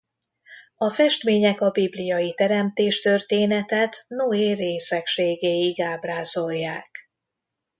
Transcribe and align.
A 0.75 0.89
festmények 0.89 1.61
a 1.61 1.71
bibliai 1.71 2.33
teremtés-történetet 2.33 4.05
Noé 4.07 4.51
részegségéig 4.53 5.81
ábrázolják. 5.81 7.09